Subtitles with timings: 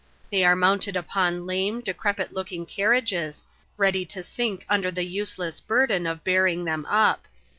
[0.31, 3.45] They are mounted upon lame, decrepit louking carriages,
[3.77, 6.65] ready to sink under tlie useless burden of bearing.
[6.65, 7.27] tkem up.